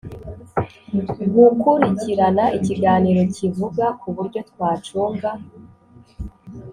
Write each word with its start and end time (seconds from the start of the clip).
gukurikirana 1.35 2.43
ikiganiro 2.57 3.21
kivuga 3.35 3.85
kuburyo 3.99 4.39
twacunga 4.49 5.29